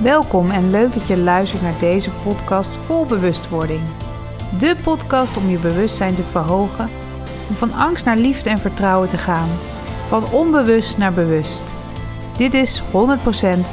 Welkom 0.00 0.50
en 0.50 0.70
leuk 0.70 0.92
dat 0.92 1.06
je 1.06 1.16
luistert 1.16 1.62
naar 1.62 1.78
deze 1.78 2.10
podcast 2.10 2.76
vol 2.76 3.06
bewustwording. 3.06 3.80
De 4.58 4.76
podcast 4.82 5.36
om 5.36 5.48
je 5.48 5.58
bewustzijn 5.58 6.14
te 6.14 6.22
verhogen, 6.22 6.90
om 7.48 7.54
van 7.54 7.72
angst 7.72 8.04
naar 8.04 8.16
liefde 8.16 8.50
en 8.50 8.58
vertrouwen 8.58 9.08
te 9.08 9.18
gaan, 9.18 9.48
van 10.06 10.32
onbewust 10.32 10.98
naar 10.98 11.12
bewust. 11.12 11.74
Dit 12.36 12.54
is 12.54 12.82
100% 12.82 12.84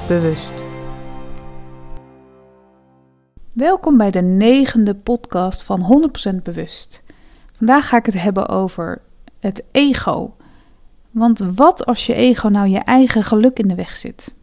bewust. 0.07 0.65
Welkom 3.51 3.97
bij 3.97 4.11
de 4.11 4.21
negende 4.21 4.95
podcast 4.95 5.63
van 5.63 6.09
100% 6.31 6.35
bewust. 6.43 7.03
Vandaag 7.53 7.87
ga 7.87 7.97
ik 7.97 8.05
het 8.05 8.21
hebben 8.21 8.49
over 8.49 9.01
het 9.39 9.63
ego. 9.71 10.35
Want 11.11 11.39
wat 11.55 11.85
als 11.85 12.05
je 12.05 12.13
ego 12.13 12.47
nou 12.47 12.67
je 12.67 12.79
eigen 12.79 13.23
geluk 13.23 13.59
in 13.59 13.67
de 13.67 13.75
weg 13.75 13.95
zit? 13.95 14.37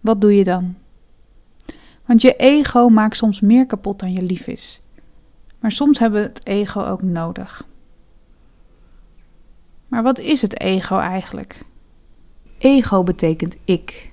Wat 0.00 0.20
doe 0.20 0.36
je 0.36 0.44
dan? 0.44 0.74
Want 2.04 2.22
je 2.22 2.36
ego 2.36 2.88
maakt 2.88 3.16
soms 3.16 3.40
meer 3.40 3.66
kapot 3.66 3.98
dan 3.98 4.12
je 4.12 4.22
lief 4.22 4.46
is. 4.46 4.80
Maar 5.60 5.72
soms 5.72 5.98
hebben 5.98 6.20
we 6.22 6.28
het 6.28 6.46
ego 6.46 6.84
ook 6.84 7.02
nodig. 7.02 7.66
Maar 9.88 10.02
wat 10.02 10.18
is 10.18 10.42
het 10.42 10.60
ego 10.60 10.98
eigenlijk? 10.98 11.64
Ego 12.58 13.02
betekent 13.02 13.56
ik. 13.64 14.10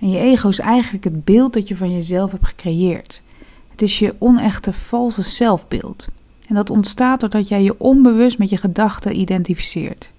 En 0.00 0.10
je 0.10 0.18
ego 0.18 0.48
is 0.48 0.58
eigenlijk 0.58 1.04
het 1.04 1.24
beeld 1.24 1.52
dat 1.52 1.68
je 1.68 1.76
van 1.76 1.92
jezelf 1.92 2.32
hebt 2.32 2.46
gecreëerd. 2.46 3.22
Het 3.68 3.82
is 3.82 3.98
je 3.98 4.14
onechte, 4.18 4.72
valse 4.72 5.22
zelfbeeld. 5.22 6.08
En 6.48 6.54
dat 6.54 6.70
ontstaat 6.70 7.20
doordat 7.20 7.48
jij 7.48 7.62
je 7.62 7.80
onbewust 7.80 8.38
met 8.38 8.50
je 8.50 8.56
gedachten 8.56 9.20
identificeert. 9.20 10.12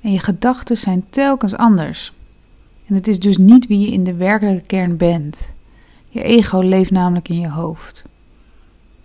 En 0.00 0.12
je 0.12 0.18
gedachten 0.18 0.76
zijn 0.76 1.06
telkens 1.10 1.54
anders. 1.54 2.12
En 2.86 2.94
het 2.94 3.06
is 3.06 3.18
dus 3.18 3.36
niet 3.36 3.66
wie 3.66 3.78
je 3.78 3.92
in 3.92 4.04
de 4.04 4.14
werkelijke 4.14 4.66
kern 4.66 4.96
bent. 4.96 5.54
Je 6.08 6.22
ego 6.22 6.60
leeft 6.60 6.90
namelijk 6.90 7.28
in 7.28 7.40
je 7.40 7.48
hoofd. 7.48 8.04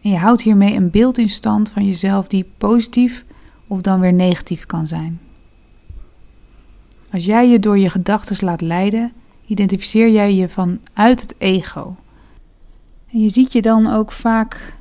En 0.02 0.10
je 0.10 0.18
houdt 0.18 0.42
hiermee 0.42 0.76
een 0.76 0.90
beeld 0.90 1.18
in 1.18 1.30
stand 1.30 1.70
van 1.70 1.86
jezelf 1.86 2.28
die 2.28 2.52
positief 2.58 3.26
of 3.68 3.82
dan 3.82 4.00
weer 4.00 4.14
negatief 4.14 4.66
kan 4.66 4.88
zijn. 4.88 5.20
Als 7.12 7.26
jij 7.26 7.50
je 7.50 7.60
door 7.60 7.78
je 7.78 7.90
gedachten 7.90 8.46
laat 8.46 8.62
leiden, 8.62 9.12
identificeer 9.46 10.10
jij 10.10 10.36
je 10.36 10.50
vanuit 10.50 11.22
het 11.22 11.36
ego. 11.38 11.96
En 13.12 13.20
je 13.20 13.30
ziet 13.30 13.52
je 13.52 13.62
dan 13.62 13.88
ook 13.88 14.12
vaak, 14.12 14.76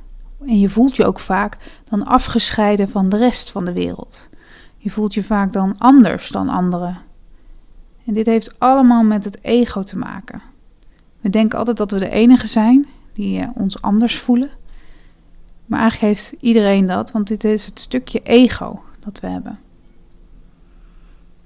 en 0.45 0.59
je 0.59 0.69
voelt 0.69 0.95
je 0.95 1.05
ook 1.05 1.19
vaak, 1.19 1.57
dan 1.89 2.05
afgescheiden 2.05 2.89
van 2.89 3.09
de 3.09 3.17
rest 3.17 3.51
van 3.51 3.65
de 3.65 3.73
wereld. 3.73 4.29
Je 4.77 4.89
voelt 4.89 5.13
je 5.13 5.23
vaak 5.23 5.53
dan 5.53 5.77
anders 5.77 6.29
dan 6.29 6.49
anderen. 6.49 6.97
En 8.05 8.13
dit 8.13 8.25
heeft 8.25 8.59
allemaal 8.59 9.03
met 9.03 9.23
het 9.23 9.43
ego 9.43 9.83
te 9.83 9.97
maken. 9.97 10.41
We 11.21 11.29
denken 11.29 11.57
altijd 11.57 11.77
dat 11.77 11.91
we 11.91 11.99
de 11.99 12.09
enige 12.09 12.47
zijn 12.47 12.85
die 13.13 13.39
eh, 13.39 13.47
ons 13.53 13.81
anders 13.81 14.19
voelen. 14.19 14.49
Maar 15.65 15.79
eigenlijk 15.79 16.13
heeft 16.13 16.35
iedereen 16.39 16.85
dat, 16.85 17.11
want 17.11 17.27
dit 17.27 17.43
is 17.43 17.65
het 17.65 17.79
stukje 17.79 18.21
ego 18.23 18.81
dat 18.99 19.19
we 19.19 19.27
hebben. 19.27 19.59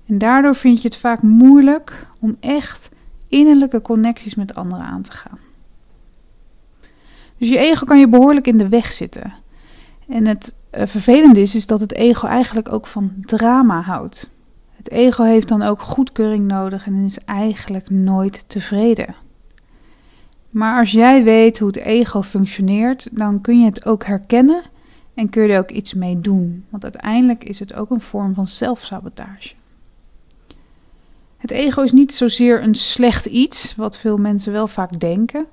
En 0.06 0.18
daardoor 0.18 0.56
vind 0.56 0.82
je 0.82 0.88
het 0.88 0.98
vaak 0.98 1.22
moeilijk 1.22 2.08
om 2.20 2.38
echt 2.40 2.90
innerlijke 3.28 3.82
connecties 3.82 4.36
met 4.36 4.56
anderen 4.56 4.86
aan 4.86 5.02
te 5.02 5.12
gaan. 5.12 5.40
Dus 7.38 7.50
je 7.50 7.58
ego 7.58 7.86
kan 7.86 8.00
je 8.00 8.08
behoorlijk 8.08 8.48
in 8.48 8.58
de 8.58 8.70
weg 8.70 8.94
zitten. 8.94 9.34
En 10.08 10.28
het 10.28 10.56
uh, 10.78 10.86
vervelende 10.86 11.42
is, 11.42 11.56
is 11.56 11.68
dat 11.68 11.80
het 11.80 11.94
ego 11.94 12.28
eigenlijk 12.28 12.72
ook 12.72 12.88
van 12.88 13.14
drama 13.22 13.82
houdt. 13.82 14.30
Het 14.86 14.94
ego 14.94 15.24
heeft 15.24 15.48
dan 15.48 15.62
ook 15.62 15.82
goedkeuring 15.82 16.48
nodig 16.48 16.86
en 16.86 17.06
is 17.06 17.18
eigenlijk 17.18 17.90
nooit 17.90 18.50
tevreden. 18.50 19.16
Maar 20.50 20.80
als 20.80 20.92
jij 20.92 21.24
weet 21.24 21.60
hoe 21.60 21.68
het 21.68 21.78
ego 21.78 22.22
functioneert, 22.22 23.08
dan 23.12 23.42
kun 23.42 23.60
je 23.60 23.66
het 23.66 23.86
ook 23.86 24.06
herkennen 24.06 24.64
en 25.14 25.30
kun 25.30 25.44
je 25.44 25.54
er 25.54 25.60
ook 25.60 25.72
iets 25.72 25.94
mee 25.94 26.22
doen. 26.22 26.66
Want 26.70 26.84
uiteindelijk 26.84 27.44
is 27.44 27.60
het 27.60 27.74
ook 27.74 27.90
een 27.90 28.02
vorm 28.02 28.34
van 28.34 28.48
zelfsabotage. 28.48 29.54
Het 31.38 31.52
ego 31.52 31.82
is 31.82 31.92
niet 31.92 32.14
zozeer 32.14 32.64
een 32.64 32.76
slecht 32.76 33.26
iets, 33.26 33.76
wat 33.76 33.98
veel 33.98 34.18
mensen 34.18 34.52
wel 34.52 34.68
vaak 34.68 35.00
denken, 35.00 35.46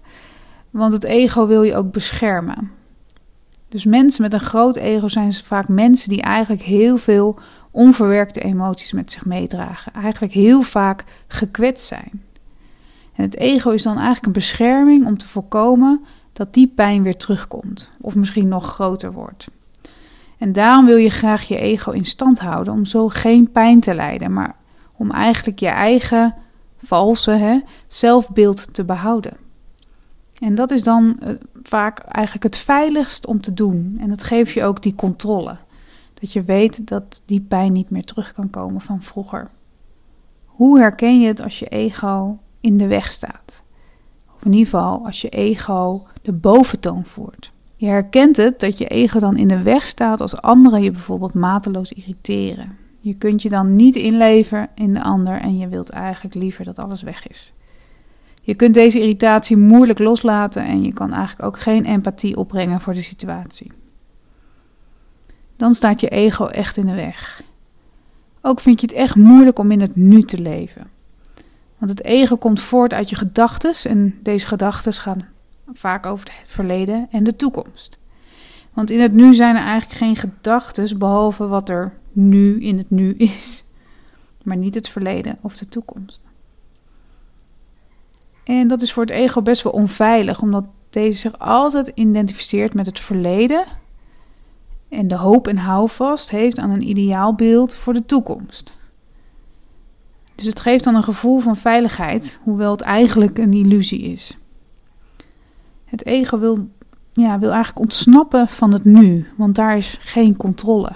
want 0.71 0.93
het 0.93 1.05
ego 1.05 1.47
wil 1.47 1.63
je 1.63 1.77
ook 1.77 1.93
beschermen. 1.93 2.71
Dus 3.69 3.85
mensen 3.85 4.23
met 4.23 4.33
een 4.33 4.41
groot 4.41 4.77
ego 4.77 5.09
zijn 5.09 5.35
vaak 5.35 5.69
mensen 5.69 6.09
die 6.09 6.23
eigenlijk 6.23 6.63
heel 6.63 6.97
veel 6.99 7.39
onverwerkte 7.73 8.41
emoties 8.41 8.93
met 8.93 9.13
zich 9.13 9.25
meedragen. 9.25 9.93
Eigenlijk 9.93 10.33
heel 10.33 10.63
vaak 10.63 11.05
gekwetst 11.27 11.87
zijn. 11.87 12.23
En 13.15 13.25
het 13.25 13.37
ego 13.37 13.71
is 13.71 13.83
dan 13.83 13.97
eigenlijk 13.97 14.27
een 14.27 14.33
bescherming 14.33 15.07
om 15.07 15.19
te 15.19 15.29
voorkomen 15.29 16.05
dat 16.33 16.55
die 16.55 16.73
pijn 16.75 17.03
weer 17.03 17.17
terugkomt. 17.17 17.91
Of 18.01 18.15
misschien 18.15 18.49
nog 18.49 18.67
groter 18.67 19.13
wordt. 19.13 19.49
En 20.39 20.53
daarom 20.53 20.87
wil 20.87 20.97
je 20.97 21.11
graag 21.11 21.43
je 21.43 21.59
ego 21.59 21.91
in 21.91 22.05
stand 22.05 22.39
houden 22.39 22.73
om 22.73 22.85
zo 22.85 23.09
geen 23.09 23.51
pijn 23.51 23.81
te 23.81 23.95
lijden. 23.95 24.33
Maar 24.33 24.57
om 24.97 25.11
eigenlijk 25.11 25.59
je 25.59 25.69
eigen 25.69 26.35
valse 26.83 27.31
hè, 27.31 27.61
zelfbeeld 27.89 28.75
te 28.75 28.85
behouden. 28.85 29.37
En 30.39 30.55
dat 30.55 30.71
is 30.71 30.83
dan 30.83 31.19
uh, 31.23 31.29
vaak 31.63 31.99
eigenlijk 31.99 32.45
het 32.45 32.57
veiligst 32.57 33.27
om 33.27 33.41
te 33.41 33.55
doen. 33.55 33.97
En 34.01 34.09
dat 34.09 34.23
geeft 34.23 34.53
je 34.53 34.65
ook 34.65 34.83
die 34.83 34.95
controle. 34.95 35.57
Dat 36.23 36.33
je 36.33 36.43
weet 36.43 36.87
dat 36.87 37.23
die 37.27 37.41
pijn 37.41 37.73
niet 37.73 37.91
meer 37.91 38.05
terug 38.05 38.33
kan 38.33 38.51
komen 38.51 38.81
van 38.81 39.03
vroeger. 39.03 39.51
Hoe 40.45 40.79
herken 40.79 41.21
je 41.21 41.27
het 41.27 41.43
als 41.43 41.59
je 41.59 41.69
ego 41.69 42.39
in 42.61 42.79
de 42.79 42.87
weg 42.87 43.13
staat? 43.13 43.63
Of 44.35 44.45
in 44.45 44.53
ieder 44.53 44.65
geval 44.65 45.07
als 45.07 45.21
je 45.21 45.29
ego 45.29 46.07
de 46.23 46.33
boventoon 46.33 47.05
voert. 47.05 47.53
Je 47.77 47.87
herkent 47.87 48.37
het 48.37 48.61
dat 48.61 48.79
je 48.79 48.87
ego 48.87 49.19
dan 49.19 49.37
in 49.37 49.49
de 49.49 49.63
weg 49.63 49.87
staat 49.87 50.21
als 50.21 50.41
anderen 50.41 50.83
je 50.83 50.91
bijvoorbeeld 50.91 51.35
mateloos 51.35 51.93
irriteren. 51.93 52.77
Je 53.01 53.15
kunt 53.15 53.43
je 53.43 53.49
dan 53.49 53.77
niet 53.77 53.95
inleveren 53.95 54.69
in 54.75 54.95
de 54.95 55.03
ander 55.03 55.41
en 55.41 55.59
je 55.59 55.69
wilt 55.69 55.91
eigenlijk 55.91 56.35
liever 56.35 56.65
dat 56.65 56.79
alles 56.79 57.03
weg 57.03 57.29
is. 57.29 57.53
Je 58.43 58.55
kunt 58.55 58.75
deze 58.75 59.01
irritatie 59.01 59.57
moeilijk 59.57 59.99
loslaten 59.99 60.65
en 60.65 60.85
je 60.85 60.93
kan 60.93 61.13
eigenlijk 61.13 61.43
ook 61.47 61.59
geen 61.59 61.85
empathie 61.85 62.37
opbrengen 62.37 62.81
voor 62.81 62.95
de 62.95 63.03
situatie. 63.03 63.73
Dan 65.57 65.75
staat 65.75 66.01
je 66.01 66.09
ego 66.09 66.47
echt 66.47 66.77
in 66.77 66.87
de 66.87 66.95
weg. 66.95 67.43
Ook 68.41 68.61
vind 68.61 68.81
je 68.81 68.87
het 68.87 68.97
echt 68.97 69.17
moeilijk 69.17 69.59
om 69.59 69.71
in 69.71 69.81
het 69.81 69.97
nu 69.97 70.23
te 70.23 70.41
leven. 70.41 70.91
Want 71.79 71.91
het 71.91 72.05
ego 72.05 72.37
komt 72.37 72.61
voort 72.61 72.93
uit 72.93 73.11
je 73.11 73.17
gedachten 73.17 73.91
en 73.91 74.19
deze 74.23 74.47
gedachten 74.47 74.93
gaan 74.93 75.29
vaak 75.73 76.07
over 76.07 76.27
het 76.27 76.53
verleden 76.53 77.09
en 77.11 77.25
de 77.25 77.37
toekomst. 77.37 77.99
Want 78.73 78.91
in 78.91 79.01
het 79.01 79.13
nu 79.13 79.35
zijn 79.35 79.57
er 79.57 79.63
eigenlijk 79.63 79.99
geen 79.99 80.17
gedachten 80.17 80.99
behalve 80.99 81.47
wat 81.47 81.69
er 81.69 81.93
nu 82.13 82.61
in 82.61 82.79
het 82.79 82.91
nu 82.91 83.15
is, 83.15 83.65
maar 84.43 84.57
niet 84.57 84.75
het 84.75 84.89
verleden 84.89 85.39
of 85.41 85.57
de 85.57 85.69
toekomst. 85.69 86.21
En 88.45 88.69
dat 88.69 88.83
is 88.83 88.93
voor 88.93 89.03
het 89.03 89.13
ego 89.13 89.43
best 89.43 89.63
wel 89.63 89.73
onveilig, 89.73 90.41
omdat 90.41 90.65
deze 90.91 91.19
zich 91.19 91.39
altijd 91.39 91.93
identificeert 91.95 92.75
met 92.75 92.87
het 92.87 93.01
verleden 93.01 93.65
en 94.93 95.09
de 95.09 95.17
hoop 95.17 95.49
en 95.49 95.57
houvast 95.57 96.31
heeft 96.31 96.59
aan 96.59 96.71
een 96.71 96.89
ideaalbeeld 96.89 97.75
voor 97.75 97.95
de 97.95 98.07
toekomst. 98.07 98.73
Dus 100.35 100.47
het 100.47 100.61
geeft 100.61 100.85
dan 100.85 100.95
een 100.95 101.03
gevoel 101.03 101.39
van 101.39 101.57
veiligheid, 101.57 102.39
hoewel 102.43 102.71
het 102.71 102.81
eigenlijk 102.81 103.39
een 103.39 103.53
illusie 103.53 104.03
is. 104.03 104.39
Het 105.85 106.07
ego 106.07 106.39
wil, 106.39 106.69
ja, 107.13 107.39
wil 107.39 107.51
eigenlijk 107.51 107.81
ontsnappen 107.81 108.49
van 108.49 108.73
het 108.73 108.85
nu, 108.85 109.27
want 109.37 109.55
daar 109.55 109.77
is 109.77 109.99
geen 110.01 110.37
controle. 110.37 110.93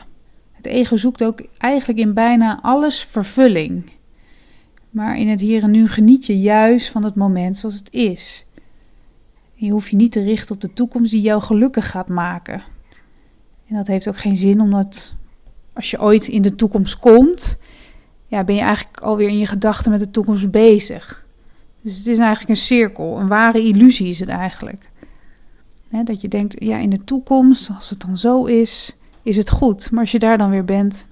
Het 0.52 0.66
ego 0.66 0.96
zoekt 0.96 1.24
ook 1.24 1.42
eigenlijk 1.58 1.98
in 1.98 2.14
bijna 2.14 2.58
alles 2.62 3.04
vervulling. 3.04 3.90
Maar 4.90 5.18
in 5.18 5.28
het 5.28 5.40
hier 5.40 5.62
en 5.62 5.70
nu 5.70 5.88
geniet 5.88 6.26
je 6.26 6.40
juist 6.40 6.90
van 6.90 7.04
het 7.04 7.14
moment 7.14 7.56
zoals 7.56 7.78
het 7.78 7.92
is. 7.92 8.46
je 9.54 9.70
hoeft 9.70 9.88
je 9.88 9.96
niet 9.96 10.12
te 10.12 10.22
richten 10.22 10.54
op 10.54 10.60
de 10.60 10.72
toekomst 10.72 11.10
die 11.10 11.20
jou 11.20 11.42
gelukkig 11.42 11.90
gaat 11.90 12.08
maken. 12.08 12.62
En 13.68 13.76
dat 13.76 13.86
heeft 13.86 14.08
ook 14.08 14.18
geen 14.18 14.36
zin, 14.36 14.60
omdat 14.60 15.14
als 15.72 15.90
je 15.90 16.00
ooit 16.00 16.28
in 16.28 16.42
de 16.42 16.54
toekomst 16.54 16.98
komt, 16.98 17.58
ja, 18.26 18.44
ben 18.44 18.54
je 18.54 18.60
eigenlijk 18.60 19.00
alweer 19.00 19.28
in 19.28 19.38
je 19.38 19.46
gedachten 19.46 19.90
met 19.90 20.00
de 20.00 20.10
toekomst 20.10 20.50
bezig. 20.50 21.26
Dus 21.80 21.96
het 21.96 22.06
is 22.06 22.18
eigenlijk 22.18 22.48
een 22.48 22.56
cirkel, 22.56 23.18
een 23.18 23.26
ware 23.26 23.62
illusie 23.62 24.08
is 24.08 24.20
het 24.20 24.28
eigenlijk. 24.28 24.90
dat 26.04 26.20
je 26.20 26.28
denkt, 26.28 26.62
ja, 26.64 26.78
in 26.78 26.90
de 26.90 27.04
toekomst, 27.04 27.70
als 27.74 27.90
het 27.90 28.00
dan 28.00 28.18
zo 28.18 28.44
is, 28.44 28.96
is 29.22 29.36
het 29.36 29.50
goed. 29.50 29.90
Maar 29.90 30.00
als 30.00 30.12
je 30.12 30.18
daar 30.18 30.38
dan 30.38 30.50
weer 30.50 30.64
bent, 30.64 31.08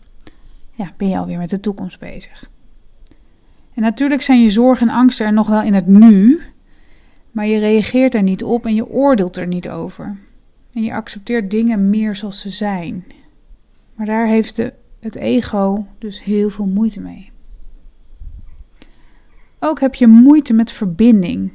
ja, 0.72 0.92
ben 0.96 1.08
je 1.08 1.18
alweer 1.18 1.38
met 1.38 1.50
de 1.50 1.60
toekomst 1.60 1.98
bezig. 1.98 2.50
En 3.74 3.82
natuurlijk 3.82 4.22
zijn 4.22 4.42
je 4.42 4.50
zorgen 4.50 4.88
en 4.88 4.94
angsten 4.94 5.26
er 5.26 5.32
nog 5.32 5.48
wel 5.48 5.62
in 5.62 5.74
het 5.74 5.86
nu, 5.86 6.40
maar 7.30 7.46
je 7.46 7.58
reageert 7.58 8.14
er 8.14 8.22
niet 8.22 8.44
op 8.44 8.66
en 8.66 8.74
je 8.74 8.86
oordeelt 8.86 9.36
er 9.36 9.46
niet 9.46 9.68
over. 9.68 10.16
En 10.75 10.82
je 10.82 10.94
accepteert 10.94 11.50
dingen 11.50 11.91
meer 11.91 12.15
zoals 12.15 12.41
ze 12.41 12.50
zijn. 12.50 13.05
Maar 13.94 14.06
daar 14.06 14.26
heeft 14.26 14.56
de, 14.56 14.73
het 15.00 15.17
ego 15.17 15.87
dus 15.99 16.23
heel 16.23 16.50
veel 16.50 16.67
moeite 16.67 17.00
mee. 17.00 17.31
Ook 19.59 19.81
heb 19.81 19.94
je 19.94 20.06
moeite 20.06 20.53
met 20.53 20.73
verbinding. 20.73 21.53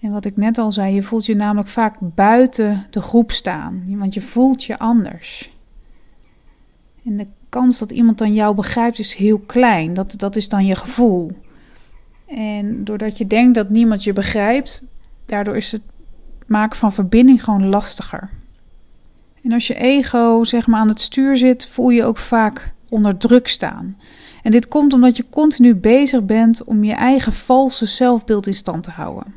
En 0.00 0.10
wat 0.10 0.24
ik 0.24 0.36
net 0.36 0.58
al 0.58 0.72
zei, 0.72 0.94
je 0.94 1.02
voelt 1.02 1.26
je 1.26 1.34
namelijk 1.34 1.68
vaak 1.68 1.96
buiten 2.00 2.86
de 2.90 3.02
groep 3.02 3.32
staan, 3.32 3.84
want 3.86 4.14
je 4.14 4.20
voelt 4.20 4.64
je 4.64 4.78
anders. 4.78 5.56
En 7.04 7.16
de 7.16 7.26
kans 7.48 7.78
dat 7.78 7.90
iemand 7.90 8.18
dan 8.18 8.34
jou 8.34 8.54
begrijpt 8.54 8.98
is 8.98 9.14
heel 9.14 9.38
klein. 9.38 9.94
Dat, 9.94 10.14
dat 10.16 10.36
is 10.36 10.48
dan 10.48 10.66
je 10.66 10.74
gevoel. 10.74 11.30
En 12.26 12.84
doordat 12.84 13.18
je 13.18 13.26
denkt 13.26 13.54
dat 13.54 13.70
niemand 13.70 14.04
je 14.04 14.12
begrijpt, 14.12 14.82
daardoor 15.26 15.56
is 15.56 15.72
het 15.72 15.82
maken 16.48 16.78
van 16.78 16.92
verbinding 16.92 17.44
gewoon 17.44 17.68
lastiger. 17.68 18.28
En 19.42 19.52
als 19.52 19.66
je 19.66 19.74
ego 19.74 20.44
zeg 20.44 20.66
maar 20.66 20.80
aan 20.80 20.88
het 20.88 21.00
stuur 21.00 21.36
zit, 21.36 21.66
voel 21.66 21.88
je 21.88 22.04
ook 22.04 22.18
vaak 22.18 22.72
onder 22.88 23.16
druk 23.16 23.48
staan. 23.48 23.96
En 24.42 24.50
dit 24.50 24.68
komt 24.68 24.92
omdat 24.92 25.16
je 25.16 25.24
continu 25.30 25.74
bezig 25.74 26.24
bent 26.24 26.64
om 26.64 26.84
je 26.84 26.92
eigen 26.92 27.32
valse 27.32 27.86
zelfbeeld 27.86 28.46
in 28.46 28.54
stand 28.54 28.82
te 28.82 28.90
houden. 28.90 29.34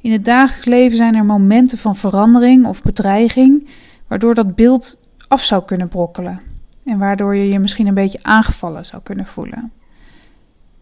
In 0.00 0.12
het 0.12 0.24
dagelijks 0.24 0.66
leven 0.66 0.96
zijn 0.96 1.14
er 1.14 1.24
momenten 1.24 1.78
van 1.78 1.96
verandering 1.96 2.66
of 2.66 2.82
bedreiging, 2.82 3.68
waardoor 4.06 4.34
dat 4.34 4.54
beeld 4.54 4.98
af 5.28 5.42
zou 5.42 5.64
kunnen 5.64 5.88
brokkelen. 5.88 6.40
En 6.84 6.98
waardoor 6.98 7.36
je 7.36 7.48
je 7.48 7.58
misschien 7.58 7.86
een 7.86 7.94
beetje 7.94 8.18
aangevallen 8.22 8.86
zou 8.86 9.02
kunnen 9.02 9.26
voelen. 9.26 9.72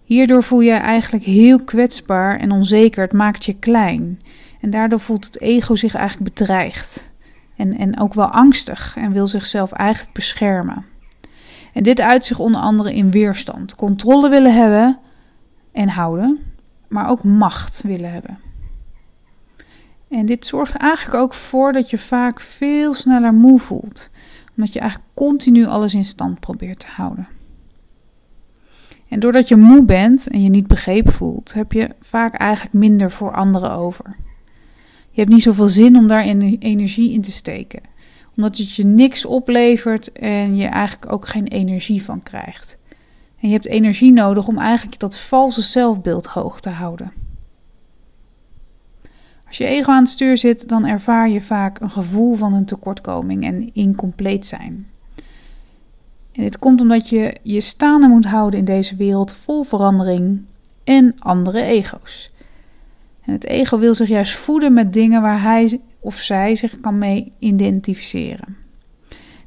Hierdoor 0.05 0.43
voel 0.43 0.61
je 0.61 0.73
je 0.73 0.77
eigenlijk 0.77 1.25
heel 1.25 1.61
kwetsbaar 1.61 2.39
en 2.39 2.51
onzeker. 2.51 3.03
Het 3.03 3.13
maakt 3.13 3.45
je 3.45 3.55
klein. 3.55 4.21
En 4.61 4.71
daardoor 4.71 5.01
voelt 5.01 5.25
het 5.25 5.41
ego 5.41 5.75
zich 5.75 5.95
eigenlijk 5.95 6.35
bedreigd. 6.35 7.11
En, 7.57 7.77
en 7.77 8.01
ook 8.01 8.15
wel 8.15 8.27
angstig 8.27 8.97
en 8.97 9.13
wil 9.13 9.27
zichzelf 9.27 9.73
eigenlijk 9.73 10.15
beschermen. 10.15 10.85
En 11.73 11.83
dit 11.83 12.01
uit 12.01 12.25
zich 12.25 12.39
onder 12.39 12.61
andere 12.61 12.95
in 12.95 13.11
weerstand. 13.11 13.75
Controle 13.75 14.29
willen 14.29 14.55
hebben 14.55 14.99
en 15.73 15.89
houden, 15.89 16.39
maar 16.89 17.09
ook 17.09 17.25
macht 17.25 17.83
willen 17.83 18.13
hebben. 18.13 18.39
En 20.09 20.27
dit 20.27 20.47
zorgt 20.47 20.77
eigenlijk 20.77 21.17
ook 21.23 21.35
voor 21.35 21.73
dat 21.73 21.91
je 21.91 21.99
vaak 21.99 22.41
veel 22.41 22.95
sneller 22.95 23.35
moe 23.35 23.59
voelt. 23.59 24.11
Omdat 24.57 24.73
je 24.73 24.81
eigenlijk 24.81 25.11
continu 25.15 25.67
alles 25.67 25.95
in 25.95 26.05
stand 26.05 26.41
probeert 26.41 26.79
te 26.79 26.87
houden. 26.91 27.29
En 29.09 29.21
doordat 29.21 29.49
je 29.49 29.57
moe 29.57 29.85
bent 29.85 30.29
en 30.29 30.43
je 30.43 30.49
niet 30.49 30.67
begrepen 30.67 31.13
voelt, 31.13 31.53
heb 31.53 31.73
je 31.73 31.89
vaak 32.01 32.35
eigenlijk 32.35 32.75
minder 32.75 33.11
voor 33.11 33.35
anderen 33.35 33.73
over. 33.73 34.17
Je 35.17 35.23
hebt 35.23 35.35
niet 35.35 35.43
zoveel 35.43 35.69
zin 35.69 35.97
om 35.97 36.09
daar 36.09 36.25
energie 36.59 37.13
in 37.13 37.21
te 37.21 37.31
steken, 37.31 37.81
omdat 38.37 38.57
het 38.57 38.75
je 38.75 38.85
niks 38.85 39.27
oplevert 39.27 40.13
en 40.13 40.57
je 40.57 40.67
eigenlijk 40.67 41.13
ook 41.13 41.29
geen 41.29 41.47
energie 41.47 42.03
van 42.03 42.23
krijgt. 42.23 42.79
En 43.41 43.49
je 43.49 43.55
hebt 43.55 43.67
energie 43.67 44.13
nodig 44.13 44.49
om 44.49 44.59
eigenlijk 44.59 44.99
dat 44.99 45.19
valse 45.19 45.63
zelfbeeld 45.63 46.27
hoog 46.27 46.61
te 46.61 46.69
houden. 46.69 47.13
Als 49.47 49.57
je 49.57 49.65
ego 49.65 49.91
aan 49.91 50.03
het 50.03 50.09
stuur 50.09 50.37
zit, 50.37 50.69
dan 50.69 50.87
ervaar 50.87 51.29
je 51.29 51.41
vaak 51.41 51.81
een 51.81 51.91
gevoel 51.91 52.35
van 52.35 52.53
een 52.53 52.65
tekortkoming 52.65 53.45
en 53.45 53.75
incompleet 53.75 54.47
zijn. 54.47 54.87
En 56.33 56.43
dit 56.43 56.59
komt 56.59 56.81
omdat 56.81 57.09
je 57.09 57.37
je 57.43 57.61
staande 57.61 58.09
moet 58.09 58.27
houden 58.27 58.59
in 58.59 58.65
deze 58.65 58.97
wereld 58.97 59.33
vol 59.33 59.63
verandering 59.63 60.41
en 60.85 61.15
andere 61.19 61.63
ego's. 61.63 62.35
Het 63.27 63.47
ego 63.47 63.79
wil 63.79 63.95
zich 63.95 64.09
juist 64.09 64.35
voeden 64.35 64.73
met 64.73 64.93
dingen 64.93 65.23
waar 65.23 65.43
hij 65.43 65.81
of 66.01 66.17
zij 66.17 66.57
zich 66.57 66.81
kan 66.81 66.99
mee 66.99 67.33
identificeren. 67.39 68.57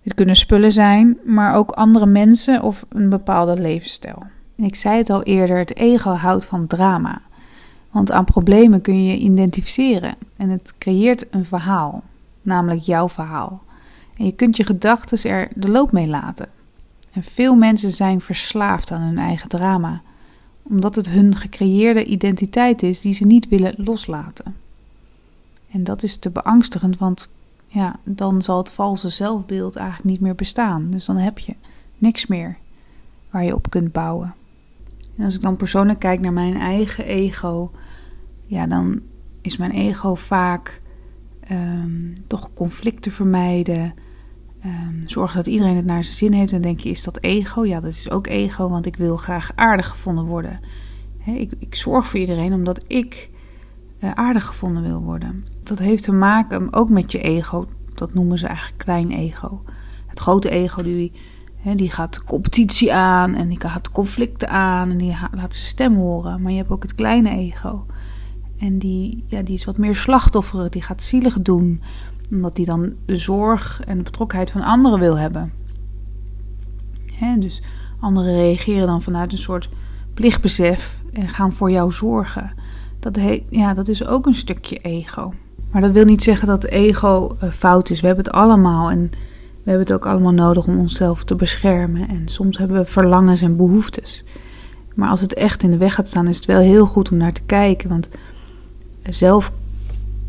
Dit 0.04 0.14
kunnen 0.14 0.36
spullen 0.36 0.72
zijn, 0.72 1.18
maar 1.26 1.56
ook 1.56 1.72
andere 1.72 2.06
mensen 2.06 2.62
of 2.62 2.86
een 2.90 3.10
bepaalde 3.10 3.62
levensstijl. 3.62 4.24
En 4.58 4.64
ik 4.64 4.76
zei 4.76 4.98
het 4.98 5.10
al 5.10 5.24
eerder, 5.24 5.58
het 5.58 5.76
ego 5.76 6.12
houdt 6.12 6.46
van 6.46 6.68
drama. 6.68 7.22
Want 7.92 8.12
aan 8.12 8.26
problemen 8.26 8.82
kun 8.82 9.04
je 9.04 9.12
je 9.12 9.24
identificeren 9.24 10.16
en 10.38 10.50
het 10.50 10.74
creëert 10.78 11.26
een 11.34 11.46
verhaal, 11.46 12.04
namelijk 12.42 12.82
jouw 12.82 13.10
verhaal. 13.10 13.62
En 14.18 14.26
je 14.26 14.32
kunt 14.32 14.58
je 14.58 14.64
gedachten 14.64 15.30
er 15.30 15.48
de 15.56 15.70
loop 15.70 15.92
mee 15.92 16.08
laten. 16.08 16.48
En 17.12 17.24
veel 17.24 17.56
mensen 17.56 17.92
zijn 17.92 18.22
verslaafd 18.22 18.92
aan 18.92 19.02
hun 19.02 19.18
eigen 19.18 19.50
drama, 19.50 20.02
omdat 20.70 20.96
het 20.96 21.10
hun 21.10 21.36
gecreëerde 21.36 22.04
identiteit 22.04 22.84
is 22.84 23.02
die 23.02 23.14
ze 23.14 23.26
niet 23.26 23.48
willen 23.48 23.74
loslaten. 23.78 24.56
En 25.72 25.84
dat 25.84 26.04
is 26.04 26.18
te 26.18 26.30
beangstigend, 26.30 26.98
want 26.98 27.30
ja, 27.68 28.00
dan 28.04 28.42
zal 28.42 28.58
het 28.58 28.72
valse 28.72 29.10
zelfbeeld 29.10 29.76
eigenlijk 29.76 30.10
niet 30.10 30.20
meer 30.20 30.36
bestaan. 30.36 30.92
Dus 30.92 31.06
dan 31.06 31.18
heb 31.18 31.40
je 31.40 31.56
niks 31.98 32.28
meer 32.28 32.58
waar 33.30 33.44
je 33.44 33.56
op 33.56 33.70
kunt 33.70 33.92
bouwen. 33.92 34.34
En 35.16 35.26
als 35.26 35.36
ik 35.36 35.42
dan 35.42 35.56
persoonlijk 35.56 36.00
kijk 36.00 36.20
naar 36.20 36.34
mijn 36.34 36.56
eigen 36.56 37.06
ego, 37.06 37.72
ja, 38.46 38.66
dan 38.68 39.02
is 39.42 39.58
mijn 39.58 39.72
ego 39.72 40.16
vaak 40.16 40.82
um, 41.52 42.14
toch 42.28 42.54
conflicten 42.54 43.12
vermijden. 43.12 43.94
Um, 44.66 45.02
zorg 45.06 45.34
dat 45.34 45.46
iedereen 45.46 45.76
het 45.76 45.86
naar 45.86 46.04
zijn 46.04 46.16
zin 46.16 46.34
heeft. 46.34 46.54
En 46.54 46.62
denk 46.62 46.80
je, 46.80 46.90
is 46.90 47.04
dat 47.04 47.20
ego? 47.20 47.66
Ja, 47.66 47.80
dat 47.80 47.92
is 47.92 48.10
ook 48.10 48.28
ego, 48.28 48.70
want 48.70 48.86
ik 48.86 48.96
wil 48.96 49.18
graag 49.18 49.52
aardig 49.56 49.88
gevonden 49.88 50.26
worden. 50.26 50.60
ik, 51.26 51.52
ik, 51.60 51.76
zorg 51.76 52.08
voor 52.08 52.20
iedereen 52.20 52.54
omdat 52.54 52.84
ik 52.88 53.30
uh, 54.00 54.12
aardig 54.12 54.46
gevonden 54.46 54.84
wil 54.84 55.02
worden. 55.02 55.46
Dat 55.64 55.80
heeft 55.80 56.04
te 56.04 56.12
maken 56.12 56.74
ook 56.74 56.90
met 56.90 57.12
je 57.12 57.22
ego. 57.22 57.68
Dat 57.96 58.14
noemen 58.14 58.38
ze 58.38 58.48
eigenlijk 58.48 58.78
klein 58.78 59.12
ego. 59.12 59.64
Het 60.08 60.20
grote 60.20 60.50
ego 60.50 60.84
die, 60.84 61.12
die 61.76 61.92
gaat 61.92 62.24
competitie 62.24 62.94
aan 62.94 63.36
en 63.36 63.48
die 63.48 63.60
gaat 63.60 63.92
conflicten 63.92 64.50
aan 64.50 64.90
en 64.90 64.98
die 64.98 65.16
laat 65.32 65.54
zijn 65.54 65.68
stem 65.68 65.96
horen. 65.96 66.42
Maar 66.42 66.52
je 66.52 66.58
hebt 66.58 66.72
ook 66.72 66.84
het 66.84 66.96
kleine 66.96 67.30
ego. 67.30 67.86
En 68.58 68.78
die, 68.78 69.24
ja, 69.28 69.42
die 69.42 69.56
is 69.56 69.66
wat 69.66 69.78
meer 69.78 69.96
slachtoffer, 69.96 70.70
die 70.70 70.82
gaat 70.82 71.04
zielig 71.04 71.42
doen 71.42 71.82
omdat 72.32 72.58
hij 72.58 72.66
dan 72.66 72.94
de 73.06 73.18
zorg 73.18 73.82
en 73.86 73.98
de 73.98 74.04
betrokkenheid 74.04 74.52
van 74.52 74.62
anderen 74.62 75.00
wil 75.00 75.18
hebben. 75.18 75.52
dus 77.40 77.62
anderen 78.00 78.34
reageren 78.34 78.88
dan 78.88 79.02
vanuit 79.02 79.32
een 79.32 79.38
soort 79.38 79.70
plichtbesef 80.14 81.02
en 81.12 81.28
gaan 81.28 81.52
voor 81.52 81.72
jou 81.72 81.92
zorgen. 81.92 82.52
Dat, 83.00 83.16
heet, 83.16 83.44
ja, 83.50 83.74
dat 83.74 83.88
is 83.88 84.06
ook 84.06 84.26
een 84.26 84.36
stukje 84.36 84.78
ego. 84.78 85.34
Maar 85.72 85.82
dat 85.82 85.92
wil 85.92 86.06
niet 86.06 86.24
zeggen 86.24 86.48
dat 86.48 86.64
ego 86.64 87.38
uh, 87.44 87.52
fout 87.52 87.90
is. 87.90 88.02
We 88.02 88.08
hebben 88.08 88.26
het 88.26 88.34
allemaal 88.34 88.92
en 88.92 89.10
we 89.64 89.76
hebben 89.76 89.84
het 89.84 89.94
ook 89.94 90.06
allemaal 90.06 90.32
nodig 90.32 90.68
om 90.68 90.80
onszelf 90.80 91.24
te 91.24 91.36
beschermen. 91.36 92.08
En 92.08 92.28
soms 92.28 92.58
hebben 92.58 92.78
we 92.78 92.86
verlangens 92.86 93.42
en 93.42 93.58
behoeftes. 93.58 94.24
Maar 94.96 95.10
als 95.10 95.22
het 95.22 95.34
echt 95.34 95.64
in 95.64 95.72
de 95.72 95.78
weg 95.78 95.94
gaat 95.94 96.08
staan, 96.08 96.28
is 96.28 96.36
het 96.36 96.46
wel 96.46 96.60
heel 96.60 96.86
goed 96.86 97.12
om 97.12 97.18
naar 97.18 97.34
te 97.34 97.42
kijken. 97.46 97.90
Want 97.90 98.10
zelf 99.10 99.52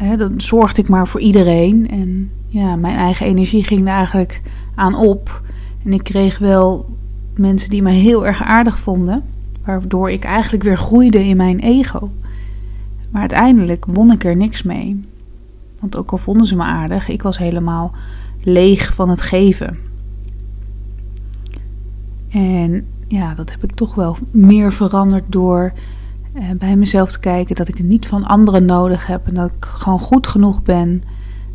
hè, 0.05 0.17
dan 0.17 0.41
zorgde 0.41 0.83
ik 0.83 0.89
maar 0.89 1.09
voor 1.09 1.21
iedereen. 1.21 1.89
En 1.91 2.31
ja, 2.47 2.77
mijn 2.77 2.97
eigen 2.97 3.27
energie 3.27 3.65
ging 3.65 3.81
er 3.81 3.95
eigenlijk 3.95 4.43
aan 4.75 4.95
op. 4.95 5.43
En 5.85 5.93
ik 5.93 6.05
kreeg 6.05 6.39
wel 6.39 6.97
mensen 7.35 7.71
die 7.71 7.83
me 7.83 7.91
heel 7.91 8.27
erg 8.27 8.43
aardig 8.43 8.79
vonden. 8.79 9.23
Waardoor 9.65 10.11
ik 10.11 10.25
eigenlijk 10.25 10.63
weer 10.63 10.79
groeide 10.79 11.25
in 11.25 11.37
mijn 11.37 11.59
ego. 11.59 12.11
Maar 13.11 13.21
uiteindelijk 13.21 13.85
won 13.89 14.13
ik 14.13 14.25
er 14.25 14.37
niks 14.37 14.63
mee. 14.63 15.05
Want 15.81 15.97
ook 15.97 16.11
al 16.11 16.19
vonden 16.19 16.47
ze 16.47 16.57
me 16.57 16.63
aardig, 16.63 17.09
ik 17.09 17.23
was 17.23 17.39
helemaal 17.39 17.93
leeg 18.43 18.95
van 18.95 19.09
het 19.09 19.21
geven. 19.21 19.79
En 22.31 22.87
ja, 23.09 23.35
dat 23.35 23.51
heb 23.51 23.65
ik 23.65 23.75
toch 23.75 23.95
wel 23.95 24.17
meer 24.31 24.73
veranderd 24.73 25.25
door 25.29 25.73
bij 26.59 26.77
mezelf 26.77 27.13
te 27.13 27.21
kijken 27.21 27.55
dat 27.55 27.69
ik 27.69 27.77
het 27.77 27.87
niet 27.87 28.07
van 28.07 28.25
anderen 28.25 28.65
nodig 28.65 29.07
heb 29.07 29.27
en 29.27 29.35
dat 29.35 29.51
ik 29.51 29.65
gewoon 29.65 29.99
goed 29.99 30.27
genoeg 30.27 30.63
ben. 30.63 31.03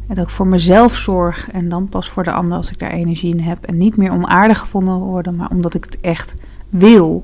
En 0.07 0.15
dat 0.15 0.23
ik 0.23 0.29
voor 0.29 0.47
mezelf 0.47 0.95
zorg 0.95 1.51
en 1.51 1.69
dan 1.69 1.89
pas 1.89 2.09
voor 2.09 2.23
de 2.23 2.31
ander 2.31 2.57
als 2.57 2.71
ik 2.71 2.79
daar 2.79 2.91
energie 2.91 3.29
in 3.29 3.39
heb. 3.39 3.63
En 3.63 3.77
niet 3.77 3.97
meer 3.97 4.11
om 4.11 4.25
aardig 4.25 4.59
gevonden 4.59 4.97
worden, 4.97 5.35
maar 5.35 5.49
omdat 5.49 5.73
ik 5.73 5.83
het 5.83 5.99
echt 5.99 6.33
wil. 6.69 7.23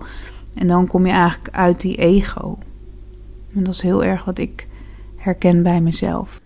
En 0.53 0.67
dan 0.67 0.88
kom 0.88 1.05
je 1.05 1.12
eigenlijk 1.12 1.55
uit 1.55 1.81
die 1.81 1.96
ego. 1.96 2.58
En 3.55 3.63
dat 3.63 3.74
is 3.74 3.81
heel 3.81 4.03
erg 4.03 4.25
wat 4.25 4.38
ik 4.38 4.67
herken 5.17 5.63
bij 5.63 5.81
mezelf. 5.81 6.41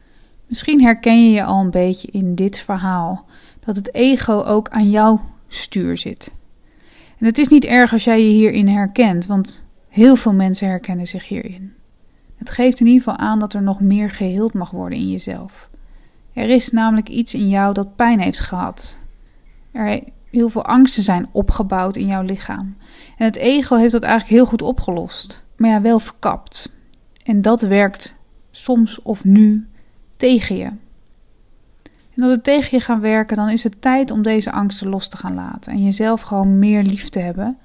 Misschien 0.48 0.82
herken 0.82 1.26
je 1.26 1.32
je 1.32 1.44
al 1.44 1.62
een 1.62 1.72
beetje 1.72 2.08
in 2.12 2.36
dit 2.36 2.60
verhaal. 2.60 3.26
Dat 3.60 3.76
het 3.76 3.94
ego 3.94 4.44
ook 4.44 4.70
aan 4.70 4.90
jouw 4.90 5.22
stuur 5.48 5.98
zit. 5.98 6.34
En 7.18 7.26
het 7.26 7.38
is 7.38 7.48
niet 7.48 7.66
erg 7.66 7.92
als 7.92 8.04
jij 8.04 8.24
je 8.24 8.30
hierin 8.30 8.68
herkent, 8.68 9.26
want 9.26 9.65
Heel 9.96 10.16
veel 10.16 10.34
mensen 10.34 10.68
herkennen 10.68 11.08
zich 11.08 11.28
hierin. 11.28 11.74
Het 12.36 12.50
geeft 12.50 12.80
in 12.80 12.86
ieder 12.86 13.02
geval 13.02 13.18
aan 13.18 13.40
dat 13.40 13.54
er 13.54 13.62
nog 13.62 13.80
meer 13.80 14.10
geheeld 14.10 14.54
mag 14.54 14.72
worden 14.72 14.98
in 14.98 15.12
jezelf. 15.12 15.70
Er 16.34 16.50
is 16.50 16.72
namelijk 16.72 17.10
iets 17.10 17.34
in 17.34 17.50
jou 17.50 17.74
dat 17.74 17.96
pijn 17.96 18.20
heeft 18.20 18.40
gehad. 18.40 19.00
Er 19.72 20.04
heel 20.30 20.50
veel 20.50 20.66
angsten 20.66 21.04
zijn 21.04 21.28
opgebouwd 21.32 21.96
in 21.96 22.08
jouw 22.08 22.22
lichaam. 22.22 22.78
En 23.18 23.26
het 23.26 23.36
ego 23.36 23.76
heeft 23.76 23.92
dat 23.92 24.04
eigenlijk 24.04 24.34
heel 24.34 24.46
goed 24.46 24.62
opgelost. 24.62 25.44
Maar 25.58 25.70
ja, 25.70 25.82
wel 25.82 26.00
verkapt. 26.00 26.76
En 27.24 27.42
dat 27.42 27.62
werkt 27.62 28.16
soms 28.52 29.02
of 29.02 29.24
nu 29.24 29.68
tegen 30.18 30.56
je. 30.56 30.72
En 32.16 32.24
als 32.24 32.32
het 32.32 32.44
tegen 32.44 32.78
je 32.78 32.84
gaat 32.84 33.02
werken, 33.02 33.38
dan 33.38 33.50
is 33.50 33.64
het 33.64 33.82
tijd 33.82 34.12
om 34.12 34.22
deze 34.22 34.52
angsten 34.52 34.88
los 34.88 35.08
te 35.08 35.18
gaan 35.18 35.36
laten. 35.36 35.72
En 35.72 35.84
jezelf 35.84 36.22
gewoon 36.22 36.60
meer 36.60 36.84
lief 36.84 37.10
te 37.10 37.20
hebben 37.20 37.58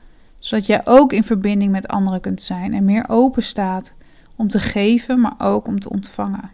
Zodat 0.50 0.66
jij 0.66 0.80
ook 0.84 1.12
in 1.12 1.24
verbinding 1.24 1.70
met 1.70 1.88
anderen 1.88 2.20
kunt 2.20 2.42
zijn 2.42 2.74
en 2.74 2.84
meer 2.84 3.04
open 3.08 3.42
staat 3.42 3.94
om 4.36 4.48
te 4.48 4.58
geven, 4.58 5.20
maar 5.20 5.34
ook 5.38 5.66
om 5.66 5.80
te 5.80 5.90
ontvangen. 5.90 6.50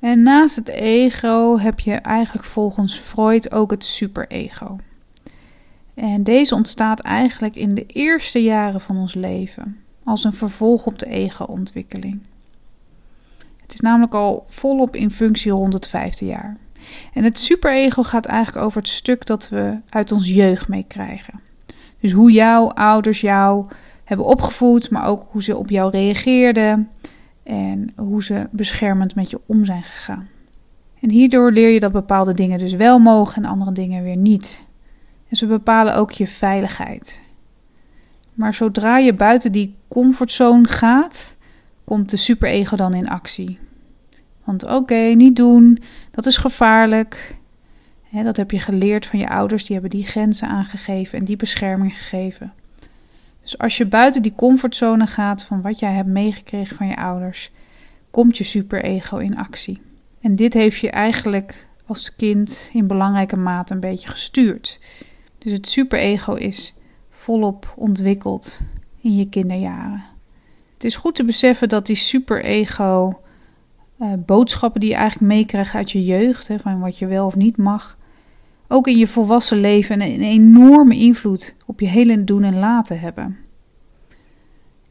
En 0.00 0.22
naast 0.22 0.56
het 0.56 0.68
ego 0.68 1.58
heb 1.58 1.80
je 1.80 1.92
eigenlijk 1.92 2.46
volgens 2.46 2.98
Freud 2.98 3.52
ook 3.52 3.70
het 3.70 3.84
superego. 3.84 4.78
En 5.94 6.22
deze 6.22 6.54
ontstaat 6.54 7.00
eigenlijk 7.00 7.56
in 7.56 7.74
de 7.74 7.86
eerste 7.86 8.42
jaren 8.42 8.80
van 8.80 8.96
ons 8.96 9.14
leven, 9.14 9.76
als 10.04 10.24
een 10.24 10.32
vervolg 10.32 10.86
op 10.86 10.98
de 10.98 11.06
ego-ontwikkeling. 11.06 12.20
Het 13.62 13.74
is 13.74 13.80
namelijk 13.80 14.14
al 14.14 14.44
volop 14.46 14.96
in 14.96 15.10
functie 15.10 15.52
rond 15.52 15.72
het 15.72 15.88
vijfde 15.88 16.24
jaar. 16.24 16.56
En 17.12 17.24
het 17.24 17.38
superego 17.38 18.02
gaat 18.02 18.26
eigenlijk 18.26 18.66
over 18.66 18.78
het 18.78 18.90
stuk 18.90 19.26
dat 19.26 19.48
we 19.48 19.78
uit 19.88 20.12
ons 20.12 20.28
jeugd 20.28 20.68
meekrijgen. 20.68 21.40
Dus 22.04 22.12
hoe 22.12 22.32
jouw 22.32 22.70
ouders 22.70 23.20
jou 23.20 23.66
hebben 24.04 24.26
opgevoed, 24.26 24.90
maar 24.90 25.06
ook 25.06 25.26
hoe 25.30 25.42
ze 25.42 25.56
op 25.56 25.70
jou 25.70 25.90
reageerden 25.90 26.90
en 27.42 27.92
hoe 27.96 28.22
ze 28.22 28.48
beschermend 28.50 29.14
met 29.14 29.30
je 29.30 29.40
om 29.46 29.64
zijn 29.64 29.82
gegaan. 29.82 30.28
En 31.00 31.10
hierdoor 31.10 31.52
leer 31.52 31.68
je 31.68 31.80
dat 31.80 31.92
bepaalde 31.92 32.34
dingen 32.34 32.58
dus 32.58 32.74
wel 32.74 32.98
mogen 32.98 33.42
en 33.42 33.50
andere 33.50 33.72
dingen 33.72 34.02
weer 34.02 34.16
niet. 34.16 34.64
En 35.28 35.36
ze 35.36 35.46
bepalen 35.46 35.96
ook 35.96 36.10
je 36.10 36.26
veiligheid. 36.26 37.22
Maar 38.34 38.54
zodra 38.54 38.98
je 38.98 39.14
buiten 39.14 39.52
die 39.52 39.74
comfortzone 39.88 40.68
gaat, 40.68 41.36
komt 41.84 42.10
de 42.10 42.16
superego 42.16 42.76
dan 42.76 42.94
in 42.94 43.08
actie. 43.08 43.58
Want 44.44 44.66
oké, 44.66 44.94
niet 44.94 45.36
doen, 45.36 45.82
dat 46.10 46.26
is 46.26 46.36
gevaarlijk. 46.36 47.36
Dat 48.22 48.36
heb 48.36 48.50
je 48.50 48.58
geleerd 48.58 49.06
van 49.06 49.18
je 49.18 49.28
ouders, 49.28 49.64
die 49.64 49.72
hebben 49.72 49.90
die 49.90 50.06
grenzen 50.06 50.48
aangegeven 50.48 51.18
en 51.18 51.24
die 51.24 51.36
bescherming 51.36 51.98
gegeven. 51.98 52.52
Dus 53.42 53.58
als 53.58 53.76
je 53.76 53.86
buiten 53.86 54.22
die 54.22 54.34
comfortzone 54.36 55.06
gaat 55.06 55.44
van 55.44 55.62
wat 55.62 55.78
jij 55.78 55.92
hebt 55.92 56.08
meegekregen 56.08 56.76
van 56.76 56.86
je 56.86 56.96
ouders, 56.96 57.50
komt 58.10 58.38
je 58.38 58.44
superego 58.44 59.16
in 59.16 59.36
actie. 59.36 59.80
En 60.20 60.34
dit 60.34 60.54
heeft 60.54 60.78
je 60.78 60.90
eigenlijk 60.90 61.66
als 61.86 62.16
kind 62.16 62.70
in 62.72 62.86
belangrijke 62.86 63.36
mate 63.36 63.74
een 63.74 63.80
beetje 63.80 64.08
gestuurd. 64.08 64.78
Dus 65.38 65.52
het 65.52 65.68
superego 65.68 66.34
is 66.34 66.74
volop 67.10 67.72
ontwikkeld 67.76 68.60
in 69.00 69.16
je 69.16 69.28
kinderjaren. 69.28 70.04
Het 70.74 70.84
is 70.84 70.96
goed 70.96 71.14
te 71.14 71.24
beseffen 71.24 71.68
dat 71.68 71.86
die 71.86 71.96
superego 71.96 73.20
uh, 74.00 74.12
boodschappen 74.26 74.80
die 74.80 74.90
je 74.90 74.96
eigenlijk 74.96 75.32
meekrijgt 75.32 75.74
uit 75.74 75.90
je 75.90 76.04
jeugd, 76.04 76.48
hè, 76.48 76.58
van 76.58 76.80
wat 76.80 76.98
je 76.98 77.06
wel 77.06 77.26
of 77.26 77.36
niet 77.36 77.56
mag, 77.56 77.96
ook 78.68 78.86
in 78.86 78.98
je 78.98 79.06
volwassen 79.06 79.60
leven 79.60 80.00
een, 80.00 80.22
enorme 80.22 80.96
invloed 80.96 81.54
op 81.66 81.80
je 81.80 81.88
hele 81.88 82.24
doen 82.24 82.42
en 82.42 82.58
laten 82.58 83.00
hebben. 83.00 83.36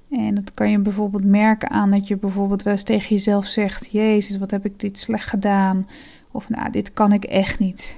En 0.10 0.36
dat 0.36 0.54
kan 0.54 0.70
je 0.72 0.80
bijvoorbeeld 0.80 1.24
merken 1.24 1.70
aan 1.70 1.92
dat 1.92 2.08
je 2.08 2.18
bijvoorbeeld 2.18 2.64
wel 2.64 2.74
eens 2.74 2.84
tegen 2.84 3.10
jezelf 3.10 3.46
zegt: 3.46 3.92
Jezus, 3.92 4.38
wat 4.38 4.52
heb 4.52 4.66
ik 4.66 4.80
dit 4.80 5.00
slecht 5.00 5.30
gedaan? 5.30 5.88
Of 6.32 6.50
nou, 6.50 6.72
dit 6.72 6.94
kan 6.94 7.12
ik 7.12 7.24
echt 7.24 7.60
niet. 7.60 7.98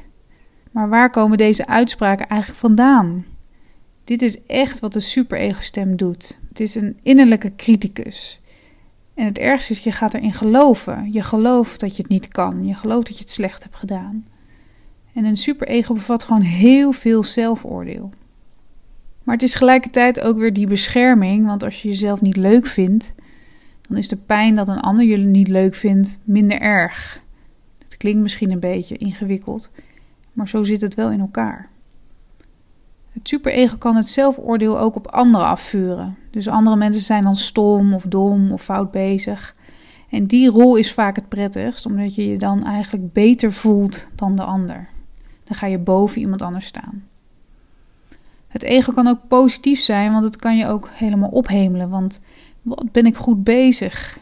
Maar 0.72 0.90
waar 0.90 1.10
komen 1.10 1.38
deze 1.38 1.68
uitspraken 1.68 2.28
eigenlijk 2.28 2.60
vandaan? 2.60 3.26
Dit 4.04 4.22
is 4.22 4.46
echt 4.46 4.80
wat 4.80 4.94
de 4.94 5.00
superego-stem 5.00 5.96
doet. 5.96 6.40
Het 6.50 6.60
is 6.60 6.76
een 6.76 7.00
innerlijke 7.04 7.56
criticus. 7.56 8.42
En 9.14 9.26
het 9.26 9.38
ergste 9.38 9.74
is, 9.74 9.84
je 9.84 9.92
gaat 9.92 10.14
erin 10.14 10.34
geloven. 10.34 11.12
Je 11.12 11.24
gelooft 11.24 11.80
dat 11.80 11.96
je 11.96 12.02
het 12.02 12.12
niet 12.12 12.28
kan. 12.28 12.66
Je 12.66 12.74
gelooft 12.74 13.08
dat 13.08 13.16
je 13.16 13.24
het 13.24 13.32
slecht 13.32 13.64
hebt 13.64 13.76
gedaan. 13.76 14.26
En 15.16 15.26
een 15.26 15.38
superego 15.38 15.94
bevat 15.94 16.24
gewoon 16.24 16.42
heel 16.42 16.92
veel 16.92 17.24
zelfoordeel. 17.24 18.10
Maar 19.24 19.36
het 19.36 19.44
is 19.44 19.52
tegelijkertijd 19.52 20.22
ook 20.22 20.38
weer 20.38 20.54
die 20.54 20.68
bescherming, 20.68 21.46
want 21.46 21.64
als 21.64 21.82
je 21.82 21.88
jezelf 21.88 22.22
niet 22.22 22.36
leuk 22.36 22.68
vindt, 22.68 23.14
dan 23.82 23.98
is 23.98 24.08
de 24.08 24.18
pijn 24.18 24.56
dat 24.56 24.68
een 24.68 24.80
ander 24.80 25.06
je 25.06 25.18
niet 25.18 25.48
leuk 25.48 25.76
vindt 25.76 26.20
minder 26.24 26.60
erg. 26.60 27.22
Het 27.84 27.98
klinkt 27.98 28.22
misschien 28.22 28.52
een 28.52 28.60
beetje 28.60 28.98
ingewikkeld, 28.98 29.72
maar 30.34 30.48
zo 30.48 30.64
zit 30.64 30.82
het 30.82 30.96
wel 30.96 31.12
in 31.12 31.20
elkaar. 31.20 31.70
Het 33.12 33.28
superego 33.28 33.78
kan 33.78 33.96
het 33.96 34.10
zelfoordeel 34.10 34.80
ook 34.80 34.96
op 34.96 35.08
anderen 35.08 35.48
afvuren. 35.48 36.18
Dus 36.32 36.48
andere 36.48 36.76
mensen 36.76 37.04
zijn 37.04 37.24
dan 37.24 37.36
stom 37.36 37.94
of 37.94 38.04
dom 38.04 38.52
of 38.52 38.64
fout 38.64 38.92
bezig. 38.92 39.56
En 40.10 40.26
die 40.26 40.50
rol 40.50 40.76
is 40.76 40.94
vaak 40.94 41.16
het 41.16 41.30
prettigst, 41.30 41.86
omdat 41.86 42.16
je 42.16 42.28
je 42.28 42.38
dan 42.38 42.64
eigenlijk 42.64 43.14
beter 43.14 43.52
voelt 43.52 44.08
dan 44.16 44.36
de 44.36 44.44
ander. 44.44 44.94
Dan 45.46 45.56
ga 45.56 45.66
je 45.68 45.78
boven 45.78 46.22
iemand 46.22 46.42
anders 46.42 46.66
staan. 46.66 47.04
Het 48.48 48.64
ego 48.64 48.92
kan 48.92 49.08
ook 49.08 49.28
positief 49.28 49.80
zijn, 49.80 50.12
want 50.12 50.24
het 50.24 50.36
kan 50.36 50.58
je 50.58 50.68
ook 50.68 50.90
helemaal 50.92 51.30
ophemelen. 51.30 51.90
Want 51.90 52.20
wat 52.62 52.92
ben 52.92 53.06
ik 53.06 53.16
goed 53.16 53.44
bezig? 53.44 54.20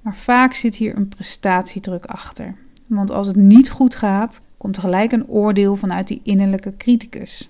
Maar 0.00 0.16
vaak 0.16 0.54
zit 0.54 0.76
hier 0.76 0.96
een 0.96 1.08
prestatiedruk 1.08 2.04
achter. 2.04 2.54
Want 2.86 3.10
als 3.10 3.26
het 3.26 3.36
niet 3.36 3.70
goed 3.70 3.94
gaat, 3.94 4.40
komt 4.56 4.78
gelijk 4.78 5.12
een 5.12 5.28
oordeel 5.28 5.76
vanuit 5.76 6.06
die 6.06 6.20
innerlijke 6.22 6.76
criticus. 6.76 7.48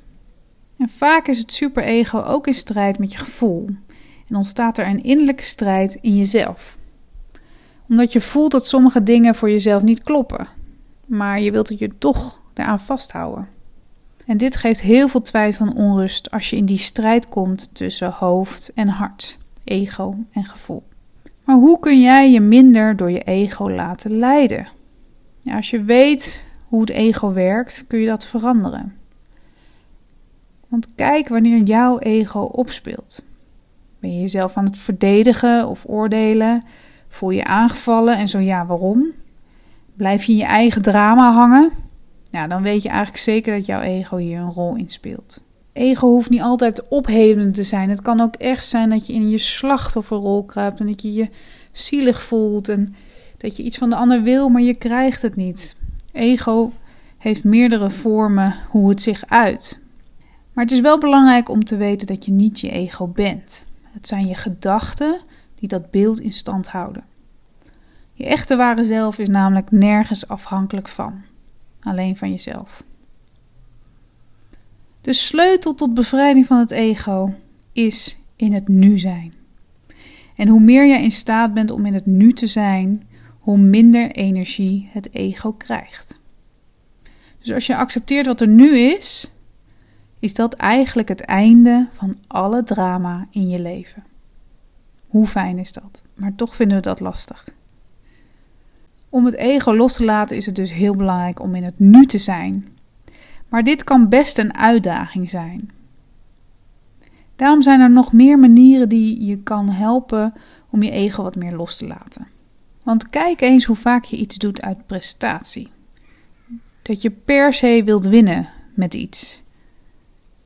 En 0.78 0.88
vaak 0.88 1.26
is 1.28 1.38
het 1.38 1.52
superego 1.52 2.22
ook 2.22 2.46
in 2.46 2.54
strijd 2.54 2.98
met 2.98 3.12
je 3.12 3.18
gevoel. 3.18 3.66
En 4.26 4.36
ontstaat 4.36 4.78
er 4.78 4.86
een 4.86 5.02
innerlijke 5.02 5.44
strijd 5.44 5.98
in 6.00 6.16
jezelf. 6.16 6.78
Omdat 7.88 8.12
je 8.12 8.20
voelt 8.20 8.50
dat 8.50 8.66
sommige 8.66 9.02
dingen 9.02 9.34
voor 9.34 9.50
jezelf 9.50 9.82
niet 9.82 10.02
kloppen. 10.02 10.48
Maar 11.06 11.40
je 11.40 11.50
wilt 11.50 11.68
het 11.68 11.78
je 11.78 11.98
toch 11.98 12.39
daaraan 12.60 12.80
vasthouden. 12.80 13.48
En 14.26 14.36
dit 14.36 14.56
geeft 14.56 14.80
heel 14.80 15.08
veel 15.08 15.22
twijfel 15.22 15.66
en 15.66 15.74
onrust 15.74 16.30
als 16.30 16.50
je 16.50 16.56
in 16.56 16.64
die 16.64 16.78
strijd 16.78 17.28
komt 17.28 17.70
tussen 17.72 18.10
hoofd 18.10 18.72
en 18.74 18.88
hart, 18.88 19.38
ego 19.64 20.16
en 20.32 20.44
gevoel. 20.44 20.82
Maar 21.44 21.56
hoe 21.56 21.80
kun 21.80 22.00
jij 22.00 22.30
je 22.30 22.40
minder 22.40 22.96
door 22.96 23.10
je 23.10 23.22
ego 23.22 23.70
laten 23.70 24.18
leiden? 24.18 24.68
Als 25.44 25.70
je 25.70 25.82
weet 25.82 26.44
hoe 26.68 26.80
het 26.80 26.90
ego 26.90 27.32
werkt, 27.32 27.84
kun 27.88 27.98
je 27.98 28.06
dat 28.06 28.26
veranderen. 28.26 28.94
Want 30.68 30.94
kijk 30.94 31.28
wanneer 31.28 31.62
jouw 31.62 31.98
ego 31.98 32.40
opspeelt. 32.40 33.22
Ben 33.98 34.14
je 34.14 34.20
jezelf 34.20 34.56
aan 34.56 34.64
het 34.64 34.78
verdedigen 34.78 35.68
of 35.68 35.84
oordelen? 35.86 36.62
Voel 37.08 37.30
je 37.30 37.44
aangevallen 37.44 38.16
en 38.16 38.28
zo 38.28 38.38
ja, 38.38 38.66
waarom? 38.66 39.06
Blijf 39.94 40.24
je 40.24 40.32
in 40.32 40.38
je 40.38 40.44
eigen 40.44 40.82
drama 40.82 41.32
hangen? 41.32 41.70
Nou, 42.30 42.48
dan 42.48 42.62
weet 42.62 42.82
je 42.82 42.88
eigenlijk 42.88 43.18
zeker 43.18 43.56
dat 43.56 43.66
jouw 43.66 43.80
ego 43.80 44.16
hier 44.16 44.38
een 44.38 44.52
rol 44.52 44.76
in 44.76 44.90
speelt. 44.90 45.40
Ego 45.72 46.08
hoeft 46.08 46.30
niet 46.30 46.40
altijd 46.40 46.88
ophelend 46.88 47.54
te 47.54 47.64
zijn. 47.64 47.90
Het 47.90 48.02
kan 48.02 48.20
ook 48.20 48.34
echt 48.34 48.66
zijn 48.66 48.90
dat 48.90 49.06
je 49.06 49.12
in 49.12 49.28
je 49.28 49.38
slachtofferrol 49.38 50.44
kruipt 50.44 50.80
en 50.80 50.86
dat 50.86 51.02
je 51.02 51.12
je 51.12 51.28
zielig 51.72 52.22
voelt 52.22 52.68
en 52.68 52.94
dat 53.36 53.56
je 53.56 53.62
iets 53.62 53.78
van 53.78 53.90
de 53.90 53.96
ander 53.96 54.22
wil, 54.22 54.48
maar 54.48 54.62
je 54.62 54.74
krijgt 54.74 55.22
het 55.22 55.36
niet. 55.36 55.76
Ego 56.12 56.72
heeft 57.18 57.44
meerdere 57.44 57.90
vormen 57.90 58.54
hoe 58.68 58.88
het 58.88 59.02
zich 59.02 59.24
uit. 59.26 59.80
Maar 60.52 60.64
het 60.64 60.72
is 60.72 60.80
wel 60.80 60.98
belangrijk 60.98 61.48
om 61.48 61.64
te 61.64 61.76
weten 61.76 62.06
dat 62.06 62.24
je 62.24 62.32
niet 62.32 62.60
je 62.60 62.70
ego 62.70 63.06
bent. 63.06 63.64
Het 63.82 64.08
zijn 64.08 64.26
je 64.26 64.34
gedachten 64.34 65.20
die 65.54 65.68
dat 65.68 65.90
beeld 65.90 66.20
in 66.20 66.32
stand 66.32 66.68
houden. 66.68 67.04
Je 68.12 68.26
echte 68.26 68.56
ware 68.56 68.84
zelf 68.84 69.18
is 69.18 69.28
namelijk 69.28 69.70
nergens 69.70 70.28
afhankelijk 70.28 70.88
van 70.88 71.22
alleen 71.80 72.16
van 72.16 72.30
jezelf. 72.30 72.84
De 75.00 75.12
sleutel 75.12 75.74
tot 75.74 75.94
bevrijding 75.94 76.46
van 76.46 76.58
het 76.58 76.70
ego 76.70 77.34
is 77.72 78.18
in 78.36 78.52
het 78.52 78.68
nu 78.68 78.98
zijn. 78.98 79.34
En 80.36 80.48
hoe 80.48 80.60
meer 80.60 80.86
jij 80.86 81.02
in 81.02 81.10
staat 81.10 81.54
bent 81.54 81.70
om 81.70 81.86
in 81.86 81.94
het 81.94 82.06
nu 82.06 82.32
te 82.32 82.46
zijn, 82.46 83.08
hoe 83.38 83.58
minder 83.58 84.10
energie 84.10 84.88
het 84.92 85.14
ego 85.14 85.52
krijgt. 85.52 86.18
Dus 87.38 87.52
als 87.52 87.66
je 87.66 87.76
accepteert 87.76 88.26
wat 88.26 88.40
er 88.40 88.48
nu 88.48 88.78
is, 88.78 89.30
is 90.18 90.34
dat 90.34 90.54
eigenlijk 90.54 91.08
het 91.08 91.20
einde 91.20 91.86
van 91.90 92.16
alle 92.26 92.62
drama 92.62 93.26
in 93.30 93.48
je 93.48 93.60
leven. 93.62 94.04
Hoe 95.06 95.26
fijn 95.26 95.58
is 95.58 95.72
dat? 95.72 96.02
Maar 96.14 96.34
toch 96.34 96.54
vinden 96.54 96.76
we 96.76 96.82
dat 96.82 97.00
lastig. 97.00 97.48
Om 99.10 99.24
het 99.24 99.34
ego 99.34 99.74
los 99.74 99.92
te 99.92 100.04
laten 100.04 100.36
is 100.36 100.46
het 100.46 100.56
dus 100.56 100.72
heel 100.72 100.96
belangrijk 100.96 101.40
om 101.40 101.54
in 101.54 101.64
het 101.64 101.78
nu 101.78 102.06
te 102.06 102.18
zijn. 102.18 102.68
Maar 103.48 103.64
dit 103.64 103.84
kan 103.84 104.08
best 104.08 104.38
een 104.38 104.54
uitdaging 104.54 105.30
zijn. 105.30 105.70
Daarom 107.36 107.62
zijn 107.62 107.80
er 107.80 107.90
nog 107.90 108.12
meer 108.12 108.38
manieren 108.38 108.88
die 108.88 109.24
je 109.24 109.38
kan 109.38 109.68
helpen 109.68 110.34
om 110.70 110.82
je 110.82 110.90
ego 110.90 111.22
wat 111.22 111.36
meer 111.36 111.56
los 111.56 111.76
te 111.76 111.86
laten. 111.86 112.26
Want 112.82 113.10
kijk 113.10 113.40
eens 113.40 113.64
hoe 113.64 113.76
vaak 113.76 114.04
je 114.04 114.16
iets 114.16 114.36
doet 114.36 114.62
uit 114.62 114.86
prestatie. 114.86 115.68
Dat 116.82 117.02
je 117.02 117.10
per 117.10 117.52
se 117.52 117.82
wilt 117.84 118.06
winnen 118.06 118.48
met 118.74 118.94
iets. 118.94 119.42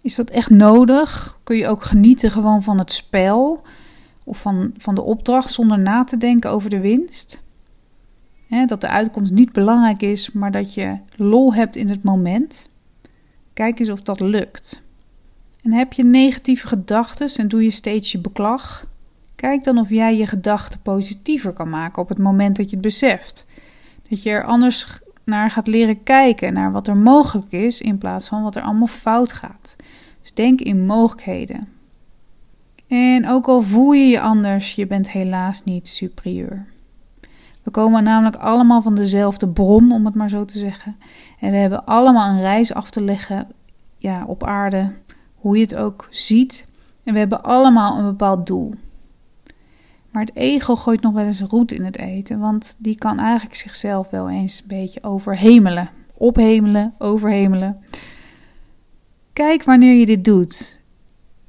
Is 0.01 0.15
dat 0.15 0.31
echt 0.31 0.51
nodig? 0.51 1.39
Kun 1.45 1.57
je 1.57 1.69
ook 1.69 1.83
genieten 1.83 2.31
gewoon 2.31 2.63
van 2.63 2.79
het 2.79 2.93
spel 2.93 3.63
of 4.25 4.41
van, 4.41 4.75
van 4.77 4.95
de 4.95 5.03
opdracht 5.03 5.53
zonder 5.53 5.79
na 5.79 6.05
te 6.05 6.17
denken 6.17 6.51
over 6.51 6.71
de 6.71 6.81
winst? 6.81 7.43
Dat 8.67 8.81
de 8.81 8.89
uitkomst 8.89 9.33
niet 9.33 9.53
belangrijk 9.53 10.03
is, 10.03 10.33
maar 10.33 10.51
dat 10.51 10.75
je 10.75 10.99
lol 11.17 11.55
hebt 11.55 11.77
in 11.77 11.89
het 11.89 12.03
moment. 12.03 12.69
Kijk 13.53 13.79
eens 13.79 13.89
of 13.89 14.03
dat 14.03 14.21
lukt. 14.21 14.83
En 15.63 15.73
heb 15.73 15.93
je 15.93 16.05
negatieve 16.05 16.67
gedachten 16.67 17.29
en 17.37 17.49
doe 17.49 17.63
je 17.63 17.71
steeds 17.71 18.13
je 18.13 18.19
beklag? 18.19 18.87
Kijk 19.35 19.65
dan 19.65 19.79
of 19.79 19.89
jij 19.89 20.17
je 20.17 20.27
gedachten 20.27 20.81
positiever 20.81 21.53
kan 21.53 21.69
maken 21.69 22.03
op 22.03 22.09
het 22.09 22.19
moment 22.19 22.57
dat 22.57 22.71
je 22.71 22.77
het 22.77 22.85
beseft. 22.85 23.47
Dat 24.09 24.23
je 24.23 24.31
er 24.31 24.45
anders 24.45 25.01
naar 25.25 25.51
gaat 25.51 25.67
leren 25.67 26.03
kijken, 26.03 26.53
naar 26.53 26.73
wat 26.73 26.87
er 26.87 26.97
mogelijk 26.97 27.53
is, 27.53 27.81
in 27.81 27.99
plaats 27.99 28.29
van 28.29 28.43
wat 28.43 28.57
er 28.57 28.63
allemaal 28.63 28.87
fout 28.87 29.33
gaat. 29.33 29.77
Dus 30.21 30.35
denk 30.35 30.61
in 30.61 30.87
mogelijkheden. 30.87 31.69
En 32.87 33.29
ook 33.29 33.47
al 33.47 33.63
voel 33.63 33.93
je 33.93 34.07
je 34.07 34.21
anders, 34.21 34.75
je 34.75 34.87
bent 34.87 35.11
helaas 35.11 35.65
niet 35.65 35.89
superieur. 35.89 36.67
We 37.65 37.71
komen 37.71 38.05
namelijk 38.05 38.37
allemaal 38.37 38.83
van 38.83 38.95
dezelfde 38.95 39.49
bron, 39.49 39.93
om 39.93 40.05
het 40.05 40.15
maar 40.15 40.29
zo 40.29 40.45
te 40.45 40.59
zeggen. 40.59 40.97
En 41.41 41.51
we 41.51 41.57
hebben 41.57 41.85
allemaal 41.85 42.31
een 42.31 42.41
reis 42.41 42.75
af 42.75 42.91
te 42.91 43.01
leggen 43.01 43.49
ja, 43.99 44.25
op 44.27 44.45
aarde, 44.45 44.93
hoe 45.35 45.57
je 45.57 45.63
het 45.63 45.75
ook 45.75 46.09
ziet. 46.11 46.67
En 47.03 47.13
we 47.13 47.19
hebben 47.19 47.43
allemaal 47.43 47.99
een 47.99 48.05
bepaald 48.05 48.47
doel. 48.47 48.75
Maar 50.11 50.25
het 50.25 50.37
ego 50.37 50.77
gooit 50.77 51.03
nog 51.03 51.13
wel 51.13 51.25
eens 51.25 51.41
roet 51.41 51.73
in 51.73 51.85
het 51.85 51.99
eten, 51.99 52.39
want 52.39 52.77
die 52.79 52.99
kan 52.99 53.19
eigenlijk 53.19 53.57
zichzelf 53.57 54.11
wel 54.11 54.31
eens 54.31 54.61
een 54.61 54.69
beetje 54.69 55.03
overhemelen. 55.03 55.91
Ophemelen, 56.15 56.95
overhemelen. 56.99 57.79
Kijk 59.33 59.65
wanneer 59.65 59.95
je 59.95 60.07
dit 60.07 60.25
doet. 60.25 60.81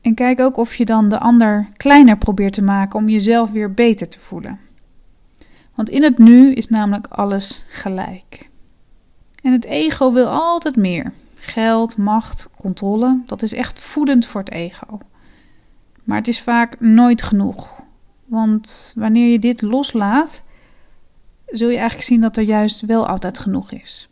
En 0.01 0.13
kijk 0.13 0.39
ook 0.39 0.57
of 0.57 0.75
je 0.75 0.85
dan 0.85 1.09
de 1.09 1.19
ander 1.19 1.69
kleiner 1.77 2.17
probeert 2.17 2.53
te 2.53 2.63
maken 2.63 2.99
om 2.99 3.09
jezelf 3.09 3.51
weer 3.51 3.73
beter 3.73 4.09
te 4.09 4.19
voelen. 4.19 4.59
Want 5.75 5.89
in 5.89 6.03
het 6.03 6.17
nu 6.17 6.53
is 6.53 6.67
namelijk 6.67 7.07
alles 7.07 7.63
gelijk. 7.67 8.49
En 9.41 9.51
het 9.51 9.65
ego 9.65 10.11
wil 10.11 10.27
altijd 10.27 10.75
meer. 10.75 11.13
Geld, 11.33 11.97
macht, 11.97 12.49
controle, 12.57 13.21
dat 13.25 13.41
is 13.41 13.53
echt 13.53 13.79
voedend 13.79 14.25
voor 14.25 14.41
het 14.41 14.51
ego. 14.51 14.99
Maar 16.03 16.17
het 16.17 16.27
is 16.27 16.41
vaak 16.41 16.79
nooit 16.79 17.21
genoeg. 17.21 17.81
Want 18.25 18.93
wanneer 18.95 19.31
je 19.31 19.39
dit 19.39 19.61
loslaat, 19.61 20.43
zul 21.47 21.69
je 21.69 21.77
eigenlijk 21.77 22.07
zien 22.07 22.21
dat 22.21 22.37
er 22.37 22.43
juist 22.43 22.81
wel 22.81 23.07
altijd 23.07 23.37
genoeg 23.37 23.71
is. 23.71 24.09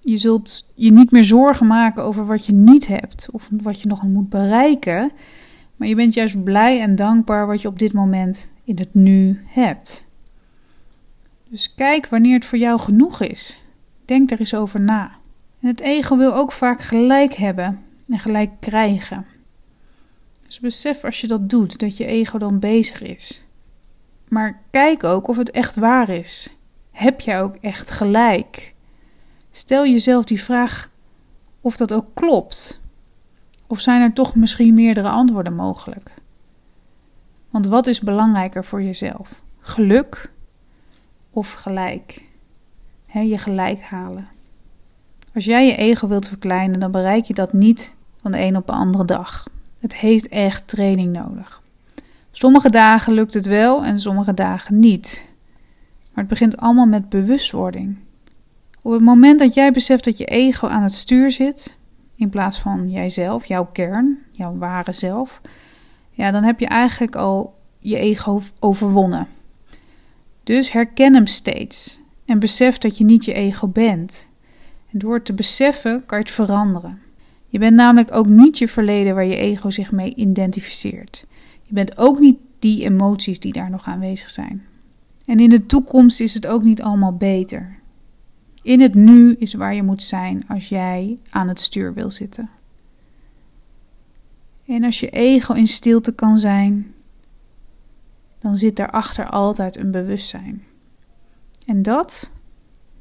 Je 0.00 0.18
zult 0.18 0.72
je 0.74 0.92
niet 0.92 1.10
meer 1.10 1.24
zorgen 1.24 1.66
maken 1.66 2.02
over 2.02 2.26
wat 2.26 2.46
je 2.46 2.52
niet 2.52 2.86
hebt 2.86 3.28
of 3.30 3.48
wat 3.62 3.80
je 3.80 3.88
nog 3.88 4.02
moet 4.02 4.28
bereiken, 4.28 5.12
maar 5.76 5.88
je 5.88 5.94
bent 5.94 6.14
juist 6.14 6.44
blij 6.44 6.80
en 6.80 6.96
dankbaar 6.96 7.46
wat 7.46 7.60
je 7.60 7.68
op 7.68 7.78
dit 7.78 7.92
moment 7.92 8.52
in 8.64 8.78
het 8.78 8.94
nu 8.94 9.44
hebt. 9.46 10.08
Dus 11.50 11.74
kijk 11.74 12.06
wanneer 12.06 12.34
het 12.34 12.44
voor 12.44 12.58
jou 12.58 12.80
genoeg 12.80 13.20
is. 13.20 13.60
Denk 14.04 14.30
er 14.30 14.40
eens 14.40 14.54
over 14.54 14.80
na. 14.80 15.10
En 15.60 15.68
het 15.68 15.80
ego 15.80 16.16
wil 16.16 16.34
ook 16.34 16.52
vaak 16.52 16.80
gelijk 16.80 17.34
hebben 17.34 17.82
en 18.08 18.18
gelijk 18.18 18.50
krijgen. 18.60 19.26
Dus 20.46 20.60
besef 20.60 21.04
als 21.04 21.20
je 21.20 21.26
dat 21.26 21.50
doet, 21.50 21.78
dat 21.78 21.96
je 21.96 22.06
ego 22.06 22.38
dan 22.38 22.58
bezig 22.58 23.02
is. 23.02 23.44
Maar 24.28 24.62
kijk 24.70 25.04
ook 25.04 25.28
of 25.28 25.36
het 25.36 25.50
echt 25.50 25.76
waar 25.76 26.08
is. 26.08 26.54
Heb 26.90 27.20
jij 27.20 27.42
ook 27.42 27.56
echt 27.56 27.90
gelijk? 27.90 28.74
Stel 29.50 29.86
jezelf 29.86 30.24
die 30.24 30.42
vraag 30.42 30.90
of 31.60 31.76
dat 31.76 31.92
ook 31.92 32.06
klopt. 32.14 32.80
Of 33.66 33.80
zijn 33.80 34.02
er 34.02 34.12
toch 34.12 34.34
misschien 34.34 34.74
meerdere 34.74 35.08
antwoorden 35.08 35.54
mogelijk? 35.54 36.14
Want 37.50 37.66
wat 37.66 37.86
is 37.86 38.00
belangrijker 38.00 38.64
voor 38.64 38.82
jezelf? 38.82 39.42
Geluk 39.60 40.30
of 41.30 41.52
gelijk? 41.52 42.22
Je 43.12 43.38
gelijk 43.38 43.80
halen. 43.80 44.28
Als 45.34 45.44
jij 45.44 45.66
je 45.66 45.76
ego 45.76 46.08
wilt 46.08 46.28
verkleinen, 46.28 46.80
dan 46.80 46.90
bereik 46.90 47.24
je 47.24 47.34
dat 47.34 47.52
niet 47.52 47.94
van 48.20 48.32
de 48.32 48.40
een 48.40 48.56
op 48.56 48.66
de 48.66 48.72
andere 48.72 49.04
dag. 49.04 49.46
Het 49.78 49.96
heeft 49.96 50.28
echt 50.28 50.68
training 50.68 51.12
nodig. 51.12 51.62
Sommige 52.30 52.70
dagen 52.70 53.12
lukt 53.12 53.34
het 53.34 53.46
wel 53.46 53.84
en 53.84 54.00
sommige 54.00 54.34
dagen 54.34 54.78
niet. 54.78 55.24
Maar 56.12 56.24
het 56.24 56.28
begint 56.28 56.56
allemaal 56.56 56.86
met 56.86 57.08
bewustwording. 57.08 57.96
Op 58.82 58.92
het 58.92 59.00
moment 59.00 59.38
dat 59.38 59.54
jij 59.54 59.72
beseft 59.72 60.04
dat 60.04 60.18
je 60.18 60.24
ego 60.24 60.68
aan 60.68 60.82
het 60.82 60.94
stuur 60.94 61.30
zit, 61.30 61.76
in 62.14 62.28
plaats 62.28 62.58
van 62.58 62.90
jijzelf, 62.90 63.44
jouw 63.44 63.66
kern, 63.72 64.18
jouw 64.30 64.56
ware 64.56 64.92
zelf, 64.92 65.40
ja, 66.10 66.30
dan 66.30 66.42
heb 66.42 66.60
je 66.60 66.66
eigenlijk 66.66 67.16
al 67.16 67.54
je 67.78 67.96
ego 67.96 68.40
overwonnen. 68.58 69.28
Dus 70.42 70.72
herken 70.72 71.14
hem 71.14 71.26
steeds 71.26 72.00
en 72.24 72.38
besef 72.38 72.78
dat 72.78 72.98
je 72.98 73.04
niet 73.04 73.24
je 73.24 73.32
ego 73.32 73.68
bent. 73.68 74.28
En 74.92 74.98
door 74.98 75.14
het 75.14 75.24
te 75.24 75.32
beseffen 75.32 76.06
kan 76.06 76.18
je 76.18 76.24
het 76.24 76.34
veranderen. 76.34 76.98
Je 77.48 77.58
bent 77.58 77.74
namelijk 77.74 78.12
ook 78.14 78.26
niet 78.26 78.58
je 78.58 78.68
verleden 78.68 79.14
waar 79.14 79.24
je 79.24 79.36
ego 79.36 79.70
zich 79.70 79.92
mee 79.92 80.14
identificeert. 80.14 81.26
Je 81.62 81.74
bent 81.74 81.98
ook 81.98 82.18
niet 82.18 82.38
die 82.58 82.84
emoties 82.84 83.40
die 83.40 83.52
daar 83.52 83.70
nog 83.70 83.84
aanwezig 83.86 84.30
zijn. 84.30 84.66
En 85.24 85.38
in 85.38 85.48
de 85.48 85.66
toekomst 85.66 86.20
is 86.20 86.34
het 86.34 86.46
ook 86.46 86.62
niet 86.62 86.82
allemaal 86.82 87.16
beter. 87.16 87.78
In 88.62 88.80
het 88.80 88.94
nu 88.94 89.34
is 89.34 89.54
waar 89.54 89.74
je 89.74 89.82
moet 89.82 90.02
zijn 90.02 90.44
als 90.48 90.68
jij 90.68 91.18
aan 91.30 91.48
het 91.48 91.60
stuur 91.60 91.94
wil 91.94 92.10
zitten. 92.10 92.50
En 94.66 94.84
als 94.84 95.00
je 95.00 95.10
ego 95.10 95.54
in 95.54 95.66
stilte 95.66 96.12
kan 96.12 96.38
zijn, 96.38 96.94
dan 98.40 98.56
zit 98.56 98.76
daarachter 98.76 99.26
altijd 99.26 99.76
een 99.76 99.90
bewustzijn. 99.90 100.62
En 101.66 101.82
dat, 101.82 102.30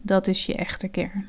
dat 0.01 0.27
is 0.27 0.45
je 0.45 0.55
echte 0.55 0.87
kern. 0.87 1.25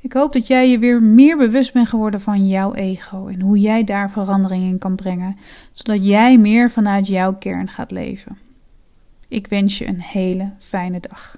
Ik 0.00 0.12
hoop 0.12 0.32
dat 0.32 0.46
jij 0.46 0.70
je 0.70 0.78
weer 0.78 1.02
meer 1.02 1.36
bewust 1.36 1.72
bent 1.72 1.88
geworden 1.88 2.20
van 2.20 2.48
jouw 2.48 2.74
ego 2.74 3.26
en 3.26 3.40
hoe 3.40 3.58
jij 3.58 3.84
daar 3.84 4.10
verandering 4.10 4.62
in 4.62 4.78
kan 4.78 4.94
brengen, 4.94 5.36
zodat 5.72 6.06
jij 6.06 6.38
meer 6.38 6.70
vanuit 6.70 7.06
jouw 7.06 7.34
kern 7.34 7.68
gaat 7.68 7.90
leven. 7.90 8.38
Ik 9.28 9.46
wens 9.46 9.78
je 9.78 9.86
een 9.86 10.00
hele 10.00 10.50
fijne 10.58 11.00
dag. 11.00 11.36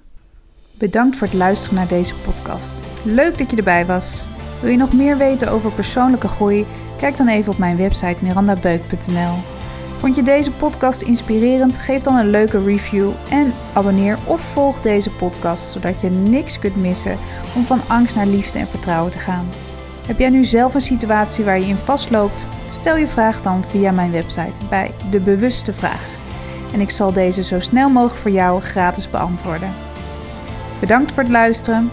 Bedankt 0.74 1.16
voor 1.16 1.26
het 1.26 1.36
luisteren 1.36 1.76
naar 1.76 1.88
deze 1.88 2.14
podcast. 2.14 2.84
Leuk 3.04 3.38
dat 3.38 3.50
je 3.50 3.56
erbij 3.56 3.86
was. 3.86 4.26
Wil 4.60 4.70
je 4.70 4.76
nog 4.76 4.92
meer 4.92 5.16
weten 5.16 5.50
over 5.50 5.72
persoonlijke 5.72 6.28
groei? 6.28 6.66
Kijk 6.98 7.16
dan 7.16 7.28
even 7.28 7.52
op 7.52 7.58
mijn 7.58 7.76
website 7.76 8.16
mirandabeuk.nl. 8.24 9.61
Vond 10.02 10.16
je 10.16 10.22
deze 10.22 10.52
podcast 10.52 11.02
inspirerend? 11.02 11.78
Geef 11.78 12.02
dan 12.02 12.16
een 12.16 12.30
leuke 12.30 12.64
review 12.64 13.10
en 13.30 13.52
abonneer 13.72 14.18
of 14.26 14.40
volg 14.40 14.80
deze 14.80 15.10
podcast 15.10 15.72
zodat 15.72 16.00
je 16.00 16.10
niks 16.10 16.58
kunt 16.58 16.76
missen 16.76 17.18
om 17.56 17.64
van 17.64 17.80
angst 17.86 18.14
naar 18.14 18.26
liefde 18.26 18.58
en 18.58 18.66
vertrouwen 18.66 19.12
te 19.12 19.18
gaan. 19.18 19.48
Heb 20.06 20.18
jij 20.18 20.28
nu 20.28 20.44
zelf 20.44 20.74
een 20.74 20.80
situatie 20.80 21.44
waar 21.44 21.60
je 21.60 21.66
in 21.66 21.76
vastloopt? 21.76 22.46
Stel 22.70 22.96
je 22.96 23.06
vraag 23.06 23.42
dan 23.42 23.64
via 23.64 23.90
mijn 23.90 24.10
website 24.10 24.66
bij 24.68 24.90
De 25.10 25.20
Bewuste 25.20 25.72
Vraag. 25.72 26.08
En 26.72 26.80
ik 26.80 26.90
zal 26.90 27.12
deze 27.12 27.42
zo 27.42 27.60
snel 27.60 27.88
mogelijk 27.88 28.20
voor 28.20 28.30
jou 28.30 28.62
gratis 28.62 29.10
beantwoorden. 29.10 29.74
Bedankt 30.80 31.12
voor 31.12 31.22
het 31.22 31.32
luisteren. 31.32 31.90